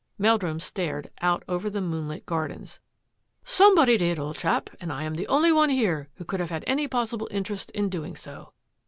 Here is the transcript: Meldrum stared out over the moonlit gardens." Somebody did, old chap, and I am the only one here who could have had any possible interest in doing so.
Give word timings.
Meldrum 0.17 0.59
stared 0.59 1.11
out 1.21 1.43
over 1.47 1.69
the 1.69 1.79
moonlit 1.79 2.25
gardens." 2.25 2.79
Somebody 3.45 3.99
did, 3.99 4.17
old 4.17 4.35
chap, 4.35 4.71
and 4.79 4.91
I 4.91 5.03
am 5.03 5.13
the 5.13 5.27
only 5.27 5.51
one 5.51 5.69
here 5.69 6.09
who 6.15 6.25
could 6.25 6.39
have 6.39 6.49
had 6.49 6.63
any 6.65 6.87
possible 6.87 7.27
interest 7.31 7.69
in 7.69 7.87
doing 7.87 8.15
so. 8.15 8.51